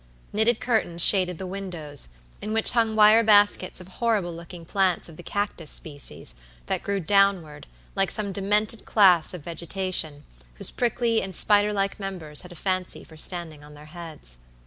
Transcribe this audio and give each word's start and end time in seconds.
Knitted 0.33 0.59
curtains 0.59 0.99
shaded 1.05 1.37
the 1.37 1.45
windows, 1.45 2.09
in 2.41 2.53
which 2.53 2.71
hung 2.71 2.95
wire 2.95 3.23
baskets 3.23 3.79
of 3.79 3.87
horrible 3.87 4.33
looking 4.33 4.65
plants 4.65 5.07
of 5.07 5.15
the 5.15 5.21
cactus 5.21 5.69
species, 5.69 6.33
that 6.65 6.81
grew 6.81 6.99
downward, 6.99 7.67
like 7.95 8.09
some 8.09 8.31
demented 8.31 8.83
class 8.83 9.31
of 9.35 9.43
vegetation, 9.43 10.23
whose 10.55 10.71
prickly 10.71 11.21
and 11.21 11.35
spider 11.35 11.71
like 11.71 11.99
members 11.99 12.41
had 12.41 12.51
a 12.51 12.55
fancy 12.55 13.03
for 13.03 13.15
standing 13.15 13.63
on 13.63 13.75
their 13.75 13.85
heads. 13.93 14.39